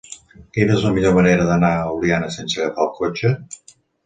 [0.57, 3.33] Quina és la millor manera d'anar a Oliana sense agafar el cotxe?